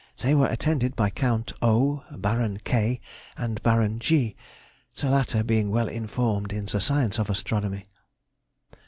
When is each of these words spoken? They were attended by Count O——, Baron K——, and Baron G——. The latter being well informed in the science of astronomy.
They 0.17 0.33
were 0.33 0.47
attended 0.47 0.95
by 0.95 1.11
Count 1.11 1.53
O——, 1.61 2.03
Baron 2.11 2.59
K——, 2.63 2.99
and 3.37 3.61
Baron 3.61 3.99
G——. 3.99 4.35
The 4.97 5.11
latter 5.11 5.43
being 5.43 5.69
well 5.69 5.87
informed 5.87 6.51
in 6.51 6.65
the 6.65 6.79
science 6.81 7.19
of 7.19 7.29
astronomy. 7.29 7.83